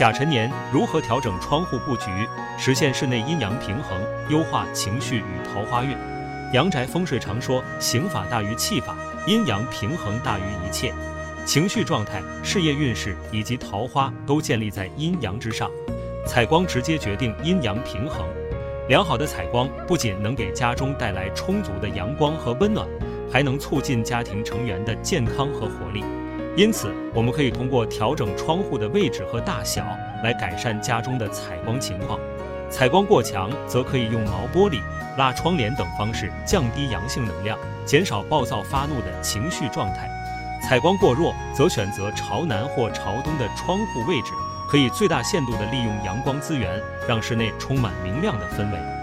[0.00, 2.06] 甲辰年如何调整窗户布局，
[2.56, 4.00] 实现室内阴阳平衡，
[4.30, 5.94] 优化情绪与桃花运？
[6.54, 10.90] 阳宅风水常说，刑法大于气法，阴阳平衡大于一切。
[11.44, 15.70] 情绪状态、事业运势以及桃花都建立在阴阳之上。
[16.24, 18.26] 采光直接决定阴阳平衡。
[18.88, 22.88] 良好的采光不仅能给家中带来充足的阳光和温暖，
[23.30, 26.02] 还能促进家庭成员的健康和活力。
[26.60, 29.82] 因此，我们可以通过调整窗户的位置和大小
[30.22, 32.20] 来改善家中的采光情况。
[32.68, 34.78] 采光过强，则可以用毛玻璃、
[35.16, 40.06] 拉窗帘等方式降低阳性能量，减少暴躁发怒的情绪状态。
[40.62, 44.32] 采光过弱，则选择朝南或朝东的窗户位置，
[44.70, 48.99] 可以最大限度地利用阳光资源，让室内充满明亮的氛围。